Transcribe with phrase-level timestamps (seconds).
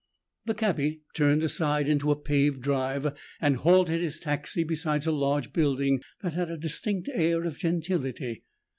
[0.45, 5.53] The cabbie turned aside into a paved drive and halted his taxi beside a large
[5.53, 8.43] building that had a distinct air of gentility.